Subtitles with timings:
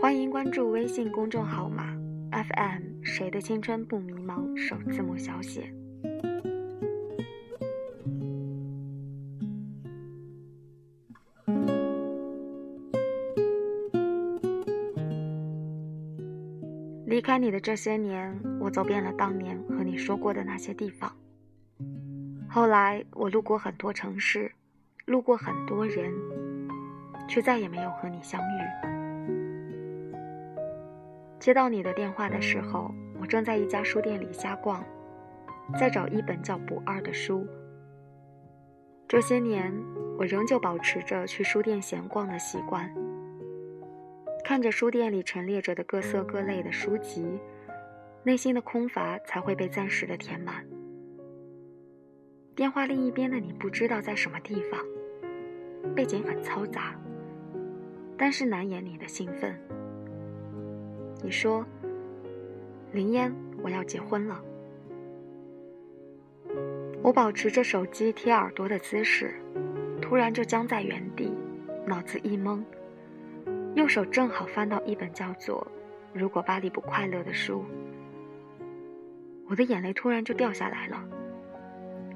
[0.00, 1.96] 欢迎关注微信公众号码
[2.30, 5.74] FM 谁的青春不迷茫，首字母小写。
[17.06, 21.12] 离开你的这些年，我走遍了当年和你说过的那些地方。
[22.48, 24.52] 后来，我路过很多城市，
[25.06, 26.12] 路过很多人，
[27.28, 28.60] 却再也没有和你相遇。
[31.38, 34.84] 接到你的电话的时候，我正在一家书店里瞎逛，
[35.78, 37.46] 在找一本叫《不二》的书。
[39.06, 39.72] 这些年，
[40.18, 42.92] 我仍旧保持着去书店闲逛的习惯。
[44.44, 47.38] 看着书店里陈列着的各色各类的书籍，
[48.24, 50.66] 内心的空乏才会被暂时的填满。
[52.54, 54.80] 电话另一边的你不知道在什么地方，
[55.94, 56.94] 背景很嘈杂，
[58.18, 59.56] 但是难掩你的兴奋。
[61.22, 61.64] 你说
[62.92, 64.42] ：“林烟，我要结婚了。”
[67.00, 69.32] 我保持着手机贴耳朵的姿势，
[70.02, 71.32] 突然就僵在原地，
[71.86, 72.62] 脑子一懵。
[73.74, 75.64] 右手正好翻到一本叫做
[76.18, 77.64] 《如果巴黎不快乐》的书，
[79.48, 81.02] 我的眼泪突然就掉下来了。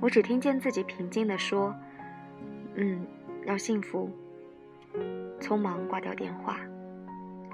[0.00, 1.72] 我只听见自己平静地说
[2.74, 3.06] ：“嗯，
[3.46, 4.10] 要幸福。”
[5.42, 6.60] 匆忙挂掉电话，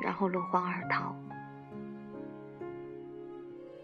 [0.00, 1.16] 然后落荒而逃。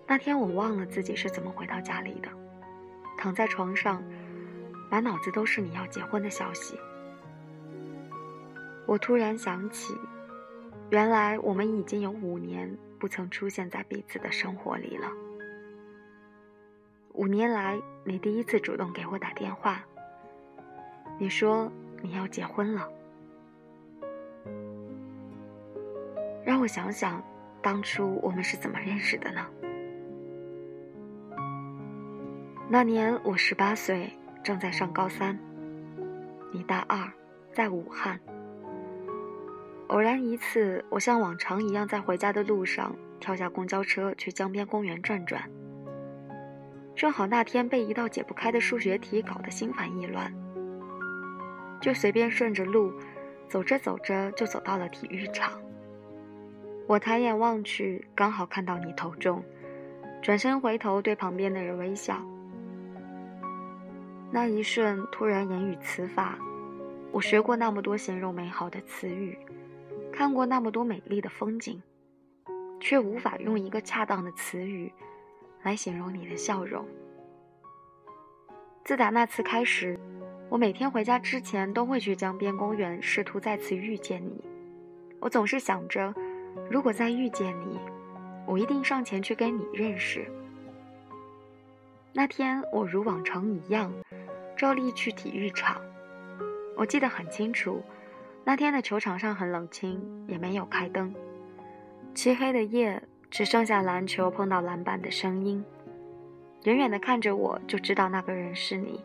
[0.06, 2.28] 那天我忘了自己是怎么回到家里的，
[3.16, 4.02] 躺在床上，
[4.91, 6.78] 满脑子都是你要结婚的消息。
[8.86, 9.96] 我突然想起。
[10.91, 15.08] 原来我们已经有五年不曾出现在彼此的生活里了。
[17.14, 19.83] 五年来，你第一次主动给我打电话，
[21.18, 22.86] 你说你要结婚了，
[26.44, 27.22] 让我想想，
[27.62, 29.46] 当初我们是怎么认识的呢？
[32.68, 34.12] 那年我十八岁，
[34.42, 35.38] 正在上高三，
[36.52, 37.10] 你大二，
[37.52, 38.20] 在武汉。
[39.88, 45.48] 偶然一次，我像往常一样在回家的路上跳下公交车去江边公园转转。
[46.94, 50.33] 正好那天被一道解不开的数学题搞得心烦意乱，
[51.80, 52.92] 就随便顺着路
[53.48, 55.64] 走着走着就走到了体育场。
[56.86, 59.42] 我抬眼望去，刚好看到你投中，
[60.20, 62.20] 转身回头对旁边的人微笑。
[64.30, 66.39] 那一瞬，突然言语词法，
[67.11, 69.39] 我学过那么多形容美好的词语。
[70.12, 71.83] 看过那么多美丽的风景，
[72.78, 74.92] 却无法用一个恰当的词语
[75.62, 76.86] 来形容你的笑容。
[78.84, 79.98] 自打那次开始，
[80.51, 84.45] 我每天回家之前都会去江边公园，试图再次遇见你。
[85.18, 86.14] 我总是想着，
[86.70, 87.78] 如果再遇见你，
[88.46, 90.26] 我一定上前去跟你认识。
[92.12, 93.92] 那天我如往常一样，
[94.56, 95.80] 照例去体育场。
[96.76, 97.82] 我记得很清楚。
[98.44, 101.14] 那天的球场上很冷清，也没有开灯，
[102.14, 105.64] 漆黑的夜只剩下篮球碰到篮板的声音。
[106.64, 109.02] 远远的看着我，就知道那个人是你。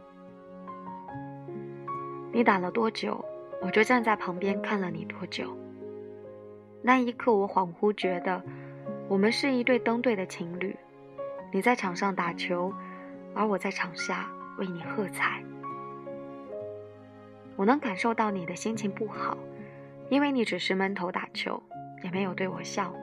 [2.31, 3.23] 你打了多久，
[3.61, 5.57] 我就站在旁边看了你多久。
[6.81, 8.41] 那一刻，我恍惚觉得，
[9.07, 10.75] 我们是一对登对的情侣。
[11.51, 12.73] 你在场上打球，
[13.33, 15.43] 而我在场下为你喝彩。
[17.55, 19.37] 我能感受到你的心情不好，
[20.09, 21.61] 因为你只是闷头打球，
[22.03, 22.93] 也没有对我笑。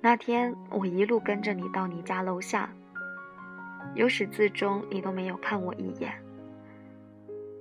[0.00, 2.68] 那天我一路跟着你到你家楼下，
[3.94, 6.12] 由始至终你都没有看我一眼。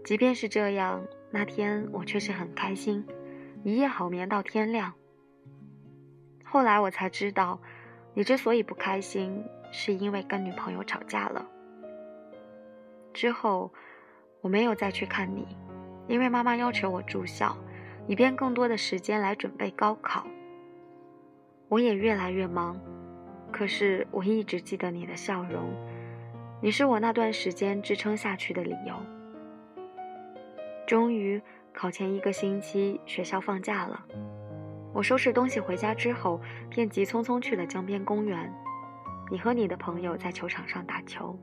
[0.03, 3.05] 即便是这样，那天我却是很开心，
[3.63, 4.93] 一夜好眠到天亮。
[6.43, 7.59] 后来我才知道，
[8.13, 11.47] 你之所以不开心，是因为跟女朋友吵架了。
[13.13, 13.71] 之后。
[14.43, 15.47] 我没有再去看你，
[16.07, 17.55] 因为妈妈要求我住校，
[18.07, 20.25] 以便更多的时间来准备高考。
[21.69, 22.75] 我也越来越忙，
[23.51, 25.69] 可是我一直记得你的笑容，
[26.59, 28.95] 你是我那段时间支撑下去的理由。
[30.87, 31.39] 终于，
[31.73, 34.05] 考前一个星期，学校放假了，
[34.93, 36.39] 我收拾东西回家之后，
[36.69, 38.53] 便急匆匆去了江边公园。
[39.31, 41.37] 你和你的朋友在球场上打球。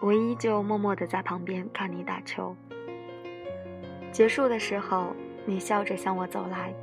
[0.00, 2.54] 我依旧默默地在旁边看你打球。
[4.12, 5.14] 结束的时候，
[5.46, 6.74] 你笑着向我走来，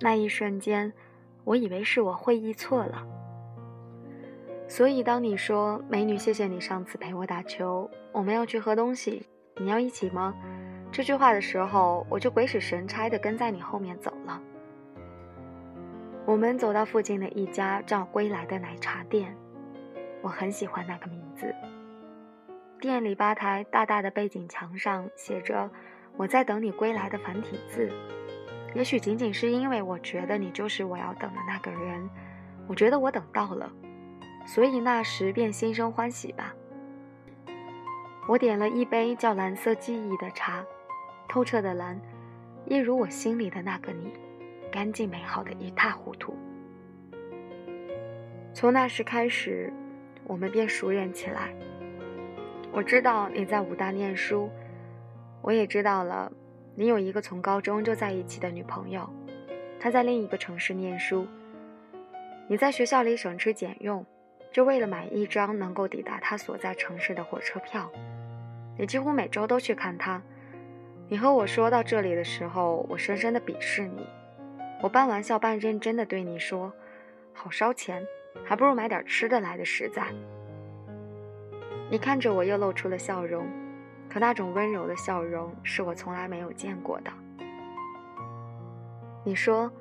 [0.00, 0.92] 那一瞬间，
[1.42, 3.04] 我以为是我会意错了。
[4.68, 9.26] 所以，当你说“美女，谢谢你上次陪我打球，我们要去喝东西，
[9.56, 10.34] 你要一起吗？”
[10.98, 14.42] 这句话的时候，我就鬼使神差的跟在你后面走了。
[16.26, 19.32] 我们走到附近的一家叫“归来”的奶茶店，
[20.22, 21.54] 我很喜欢那个名字。
[22.80, 25.70] 店里吧台大大的背景墙上写着
[26.18, 27.88] “我在等你归来”的繁体字。
[28.74, 32.10] 也许仅仅是因为我觉得你就是我要等的那个人，
[32.66, 33.70] 我觉得我等到了，
[34.44, 36.52] 所以那时便心生欢喜吧。
[38.26, 40.64] 我点了一杯叫“蓝色记忆”的茶，
[41.28, 42.00] 透彻的蓝，
[42.66, 44.12] 一如我心里的那个你。
[44.70, 46.36] 干净美好的一塌糊涂。
[48.52, 49.72] 从那时开始，
[50.24, 51.54] 我们便熟人起来。
[52.70, 54.50] 我知道你在武大念书，
[55.40, 56.30] 我也知道了
[56.74, 59.08] 你有一个从高中就在一起的女朋友，
[59.80, 61.26] 她在另一个城市念书。
[62.46, 64.04] 你在学校里省吃俭用，
[64.52, 67.90] 就为了买一张能够抵达她所在城市的火车票。
[68.76, 70.22] 你几乎每周都去看她。
[71.10, 74.06] 你和我说到这里的时候，我深深的鄙视你。
[74.82, 76.70] 我半玩笑半认真的对你说
[77.32, 78.06] ：“好烧钱，
[78.44, 80.06] 还不如买点吃的来的实在。”
[81.90, 83.46] 你看着我又露出了笑容，
[84.10, 87.10] 可那种温柔的笑容是我从来没有见过的。
[89.24, 89.72] 你说：“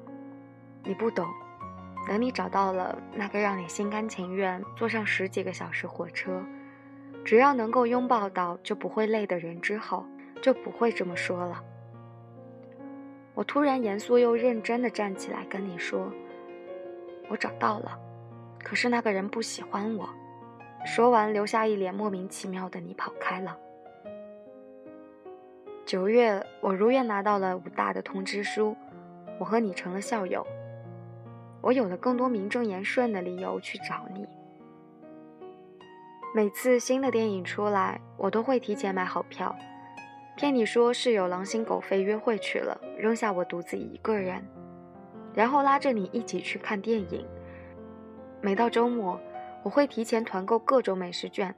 [0.85, 1.27] 你不懂，
[2.07, 6.41] 等你找到了那个让你心甘情愿坐上十几个小时火车，
[7.25, 10.05] 只要能够拥抱到就不会累的人之后，
[10.41, 11.63] 就不会这么说了。”
[13.35, 16.11] 我突然严肃又认真地站起来跟你说
[17.29, 17.99] ：“我找到了，
[18.63, 20.09] 可是那个人不喜欢我。”
[20.85, 23.57] 说完，留下一脸莫名其妙的你跑开了。
[25.85, 28.75] 九月，我如愿拿到了武大的通知书，
[29.39, 30.45] 我和你成了校友。
[31.61, 34.25] 我有了更多名正言顺的理由去找你。
[36.33, 39.53] 每次新的电影出来，我都会提前买好票。
[40.37, 44.39] 骗你说室友狼心狗肺约会去了，扔下我独自一个人，
[45.33, 47.25] 然后拉着你一起去看电影。
[48.39, 49.19] 每到周末，
[49.63, 51.53] 我会提前团购各种美食券，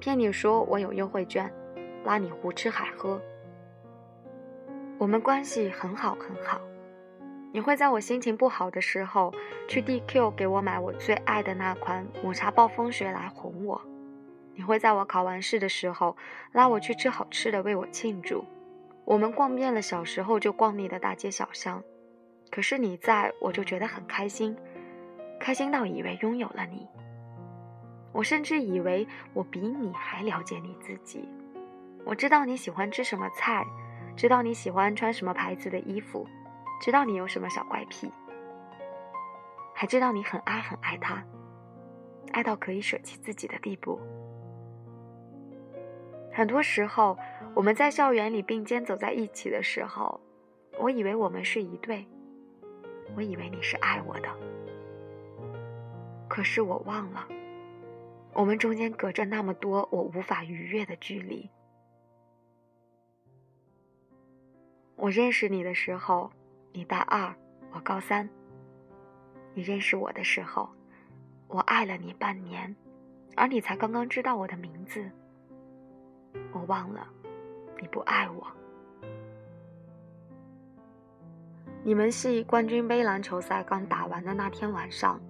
[0.00, 1.52] 骗你说我有优惠券，
[2.02, 3.20] 拉你胡吃海喝。
[4.96, 6.58] 我们关系很好很好，
[7.52, 9.34] 你会在我心情不好的时候
[9.68, 13.78] 去 DQ 给我买我最爱的那款抹茶暴风雪来哄我。
[14.54, 16.16] 你会在我考完试的时候
[16.52, 18.44] 拉我去吃好吃的，为我庆祝。
[19.04, 21.82] 我们逛遍了小时候就逛腻的大街小巷，
[22.50, 24.56] 可是你在我就觉得很开心，
[25.38, 26.88] 开心到以为拥有了你。
[28.12, 31.28] 我甚至以为我比你还了解你自己。
[32.04, 33.66] 我知道你喜欢吃什么菜，
[34.16, 36.26] 知道你喜欢穿什么牌子的衣服，
[36.80, 38.10] 知道你有什么小怪癖，
[39.74, 41.22] 还知道你很爱很爱他，
[42.32, 44.00] 爱到可以舍弃自己的地步。
[46.34, 47.16] 很多时候，
[47.54, 50.20] 我们在校园里并肩走在一起的时候，
[50.80, 52.04] 我以为我们是一对，
[53.14, 54.28] 我以为你是爱我的。
[56.26, 57.28] 可是我忘了，
[58.32, 61.48] 我们中间隔着那么多我无法逾越的距离。
[64.96, 66.32] 我认识你的时候，
[66.72, 67.32] 你大二，
[67.72, 68.28] 我高三。
[69.54, 70.68] 你认识我的时候，
[71.46, 72.74] 我爱了你半年，
[73.36, 75.08] 而你才刚刚知道我的名字。
[76.52, 77.06] 我忘了，
[77.80, 78.46] 你不爱我。
[81.82, 85.20] 你们系冠军杯篮球赛刚打完的那天晚上，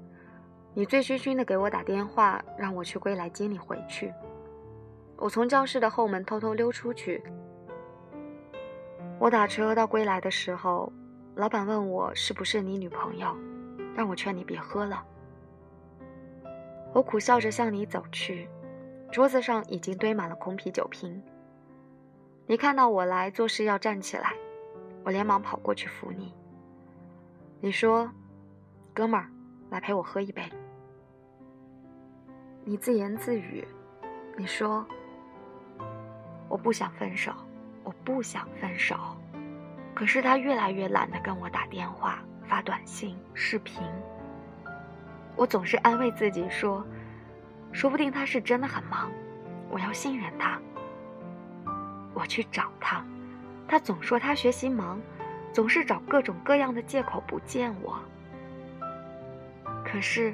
[0.73, 4.13] 你醉醺醺的给我打电话，让我去归来接你回去。
[5.17, 7.23] 我从教室的后门偷偷溜出去。
[9.19, 10.93] 我打车到归来的时候，
[11.35, 13.37] 老板问我是不是你女朋友，
[13.97, 15.05] 让我劝你别喝了。
[16.93, 18.49] 我苦笑着向你走去。
[19.15, 21.23] 桌子上已经堆满了空啤酒瓶。
[22.49, 24.33] 你看到我来，做事要站起来，
[25.05, 26.35] 我连忙跑过去扶你。
[27.61, 28.11] 你说
[28.93, 29.31] ：“哥们儿，
[29.71, 30.43] 来陪我喝一杯。”
[32.67, 33.65] 你自言自语，
[34.37, 34.85] 你说
[36.51, 37.33] ：“我不想分手，
[37.85, 38.97] 我不想分手。”
[39.95, 42.19] 可是他越来越懒得跟我打电话、
[42.49, 43.81] 发短信、视频。
[45.37, 46.85] 我总是安慰自己说。
[47.75, 49.11] 说不定他是真的很忙，
[49.69, 50.59] 我要信任他。
[52.15, 53.05] 我去找他，
[53.67, 55.01] 他总说他学习忙，
[55.53, 58.01] 总是找各种各样的借口不见我。
[59.85, 60.33] 可是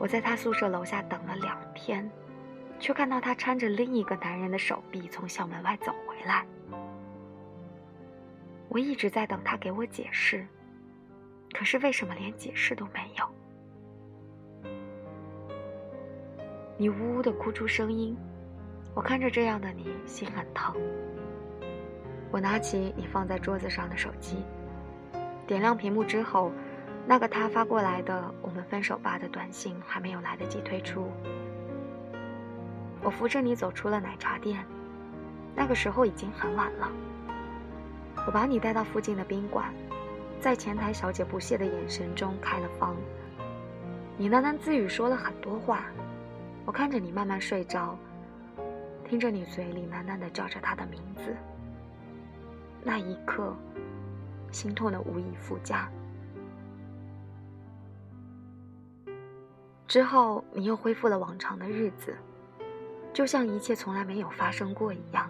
[0.00, 2.10] 我在他宿舍楼下等了两天，
[2.80, 6.44] 却看到他搀着另一个男人的手臂从校门外走回来。
[8.68, 10.44] 我一直在等他给我解释，
[11.52, 13.31] 可是为什么连解释都没有？
[16.82, 18.16] 你呜呜的哭出声音，
[18.92, 20.74] 我看着这样的你，心很疼。
[22.32, 24.38] 我拿起你放在桌子上的手机，
[25.46, 26.50] 点亮屏幕之后，
[27.06, 31.06] 那个他发过来的“我们分手吧”的短信还没有来得及推出。
[33.00, 34.66] 我扶着你走出了奶茶店，
[35.54, 36.90] 那个时候已经很晚了。
[38.26, 39.72] 我把你带到附近的宾馆，
[40.40, 42.96] 在前台小姐不屑的眼神中开了房。
[44.16, 45.84] 你喃喃自语说了很多话，
[46.64, 47.98] 我看着你慢慢睡着，
[49.04, 51.34] 听着你嘴里喃喃的叫着他的名字。
[52.82, 53.54] 那一刻，
[54.50, 55.88] 心痛的无以复加。
[59.86, 62.16] 之后，你又恢复了往常的日子。
[63.12, 65.28] 就像一切从来没有发生过一样，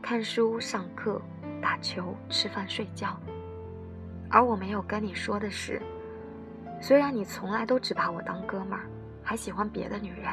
[0.00, 1.20] 看书、上课、
[1.60, 3.18] 打球、吃饭、睡觉。
[4.30, 5.82] 而我没有跟你说的是，
[6.80, 8.86] 虽然你从来都只把我当哥们儿，
[9.30, 10.26] 还喜欢别的女人，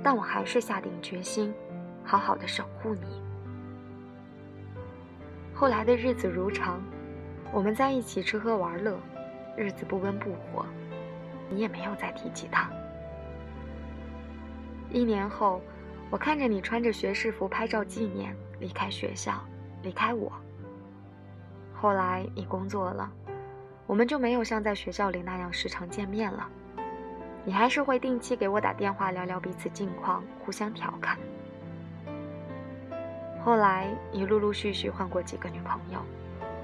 [0.00, 1.52] 但我还是下定决心，
[2.04, 3.20] 好好的守护你。
[5.52, 6.80] 后来的日子如常，
[7.52, 8.96] 我们在一起吃喝玩乐，
[9.56, 10.64] 日子不温不火，
[11.50, 12.70] 你也没有再提起他。
[14.88, 15.60] 一年后，
[16.10, 19.44] 我看着你穿着学士服拍照纪念，离开学校，
[19.82, 20.30] 离开我。
[21.72, 23.10] 后来你工作了，
[23.84, 26.48] 我们就没有像在学校里那样时常见面了。
[27.44, 31.18] 你还是会定期给我打电话聊聊彼此近况，互相调侃。
[33.44, 36.00] 后来你陆陆续续换过几个女朋友，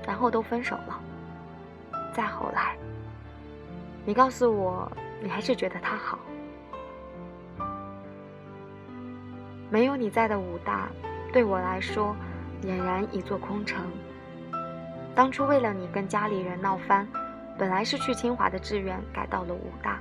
[0.07, 0.99] 然后都分手了。
[2.15, 2.77] 再后来，
[4.07, 4.91] 你告诉我，
[5.23, 6.19] 你还是觉得他好。
[9.69, 10.89] 没有你在的武大，
[11.31, 12.17] 对我来说，
[12.63, 13.85] 俨然一座空城。
[15.15, 17.07] 当初为了你跟家里人闹翻，
[17.59, 20.01] 本来是去清华的志愿改到了武大，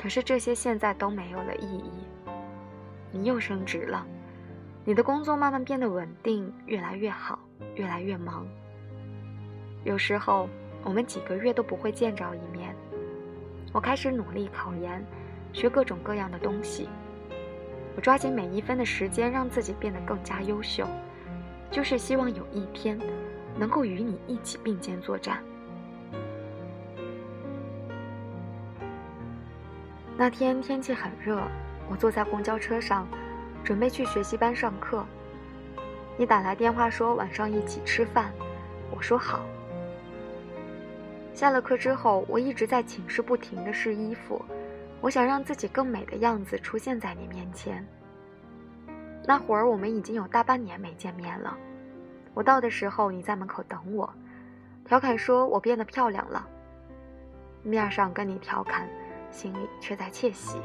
[0.00, 1.92] 可是这些现在都没有了意义。
[3.12, 4.06] 你又升职了，
[4.82, 7.38] 你的工作慢慢变得稳定，越来越好，
[7.74, 8.46] 越来越忙。
[9.84, 10.48] 有时候
[10.82, 12.74] 我们几个月都不会见着一面。
[13.74, 15.04] 我开始努力考研，
[15.52, 16.88] 学各种各样的东西。
[17.94, 20.86] 我抓紧每一分的时间，让自己变得更加优秀，
[21.70, 22.98] 就是希望有一天
[23.58, 25.44] 能够与你一起并肩作战。
[30.20, 31.42] 那天天气很热，
[31.88, 33.08] 我坐在公交车上，
[33.64, 35.02] 准备去学习班上课。
[36.18, 38.30] 你打来电话说晚上一起吃饭，
[38.94, 39.40] 我说好。
[41.32, 44.44] 下了课之后，我一直在寝室不停的试衣服。
[45.00, 47.82] 我想让自己更美的样子出现在你面前。
[49.26, 51.56] 那会儿我们已经有大半年没见面了。
[52.34, 54.12] 我到的时候你在门口等我，
[54.84, 56.46] 调侃说我变得漂亮了。
[57.62, 58.86] 面上跟你调侃，
[59.30, 60.58] 心里却在窃喜。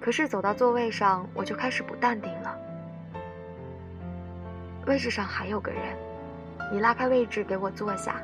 [0.00, 2.58] 可是走到座位上，我就开始不淡定了。
[4.86, 5.96] 位置上还有个人，
[6.72, 8.20] 你拉开位置给我坐下，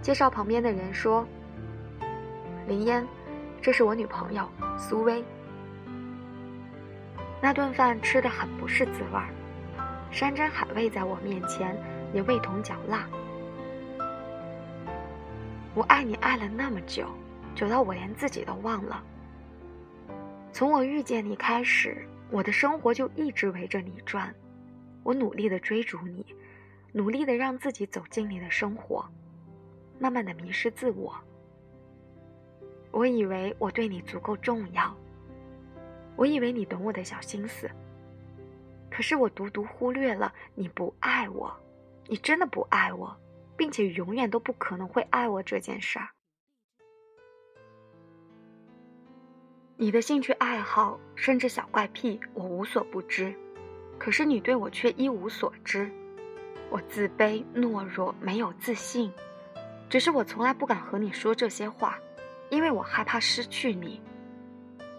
[0.00, 1.26] 介绍旁边的人说
[2.66, 3.06] ：“林烟。”
[3.62, 5.24] 这是我女朋友苏薇。
[7.40, 9.28] 那顿饭吃的很不是滋味儿，
[10.10, 11.76] 山珍海味在我面前
[12.12, 13.06] 也味同嚼蜡。
[15.74, 17.06] 我爱你爱了那么久，
[17.54, 19.02] 久到我连自己都忘了。
[20.52, 24.34] 从我遇见你开始，我的生活就一直围着你转。
[25.02, 26.24] 我努力的追逐你，
[26.92, 29.04] 努力的让自己走进你的生活，
[29.98, 31.14] 慢慢的迷失自我。
[32.90, 34.94] 我以为我对你足够重要，
[36.14, 37.70] 我以为你懂我的小心思。
[38.90, 41.50] 可是我独独忽略了你不爱我，
[42.06, 43.16] 你真的不爱我，
[43.56, 46.08] 并且永远都不可能会爱我这件事儿。
[49.82, 53.34] 你的兴趣爱好甚至小怪癖，我无所不知，
[53.98, 55.90] 可是你对我却一无所知。
[56.70, 59.12] 我自卑、懦弱、没有自信，
[59.90, 61.98] 只是我从来不敢和你说这些话。
[62.48, 64.00] 因为我害怕失去你，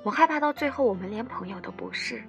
[0.04, 2.22] 我害怕到最后我们连朋友都不是。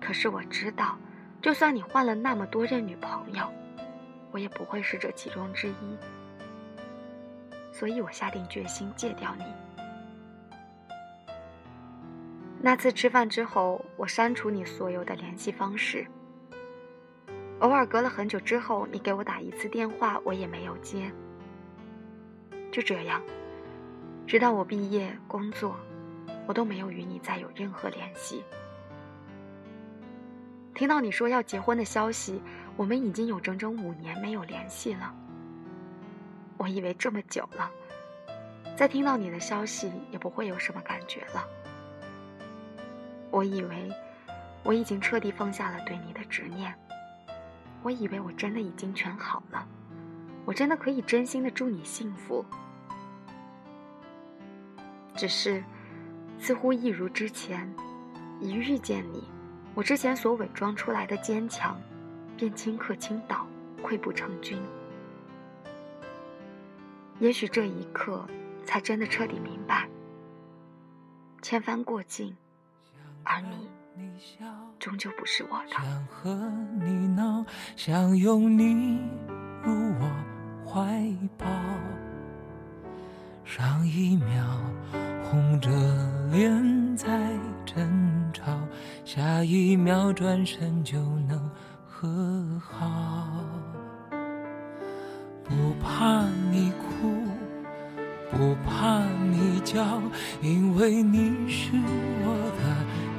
[0.00, 0.96] 可是我知道，
[1.42, 3.52] 就算你换了那么多任女朋友，
[4.30, 5.98] 我也不会是这其中之一。
[7.72, 9.44] 所以我下定决心戒掉你。
[12.64, 16.06] 那次吃饭之后，我删除你所有的联系方式。
[17.58, 21.12] 偶尔隔了很久之后，你给我打一次电话，我也没有接。
[22.72, 23.20] 就这样，
[24.26, 25.76] 直到我毕业工作，
[26.46, 28.42] 我都没有与你再有任何联系。
[30.74, 32.40] 听到你说要结婚的消息，
[32.78, 35.14] 我们已经有整整五年没有联系了。
[36.56, 37.70] 我以为这么久了，
[38.74, 41.46] 再听到你的消息也不会有什么感觉了。
[43.34, 43.90] 我以为
[44.62, 46.72] 我已经彻底放下了对你的执念。
[47.82, 49.66] 我以为我真的已经全好了，
[50.44, 52.44] 我真的可以真心的祝你幸福。
[55.16, 55.64] 只是，
[56.38, 57.68] 似乎一如之前，
[58.40, 59.28] 一遇见你，
[59.74, 61.76] 我之前所伪装出来的坚强，
[62.36, 63.44] 便顷刻倾倒，
[63.82, 64.56] 溃不成军。
[67.18, 68.24] 也许这一刻，
[68.64, 69.88] 才真的彻底明白，
[71.42, 72.34] 千帆过尽，
[73.24, 73.68] 而你。
[74.78, 75.70] 终究不是我的。
[75.70, 76.34] 想和
[76.80, 79.00] 你闹，想拥你
[79.62, 80.10] 入我
[80.64, 81.02] 怀
[81.38, 81.46] 抱。
[83.44, 84.44] 上一秒
[85.22, 85.70] 红着
[86.30, 87.30] 脸在
[87.64, 88.52] 争吵，
[89.04, 91.50] 下一秒转身就能
[91.86, 93.26] 和好。
[95.44, 97.14] 不怕你哭，
[98.30, 100.00] 不怕你叫，
[100.42, 102.84] 因为你是我的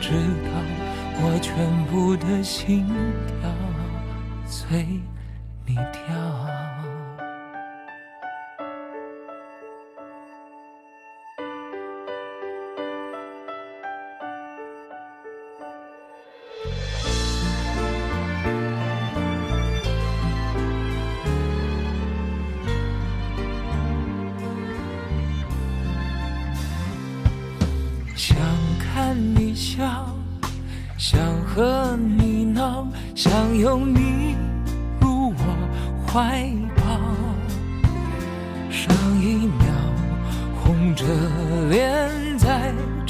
[0.00, 0.10] 知
[0.44, 0.50] 道？
[1.16, 1.54] 我全
[1.86, 2.84] 部的心
[3.40, 3.48] 跳
[4.46, 5.00] 随
[5.64, 6.33] 你跳。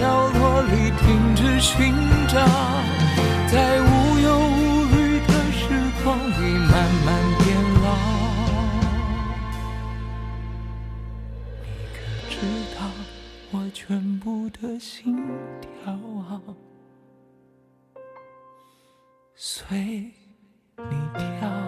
[0.00, 1.92] 角落里停止寻
[2.26, 2.34] 找，
[3.52, 5.68] 在无忧无虑的时
[6.02, 6.72] 光里慢
[7.04, 7.08] 慢
[7.38, 7.46] 变
[7.82, 7.86] 老。
[11.62, 11.98] 你可
[12.30, 12.34] 知
[12.74, 12.80] 道，
[13.50, 15.14] 我全部的心
[15.60, 15.94] 跳，
[19.34, 19.76] 随
[20.78, 21.59] 你跳。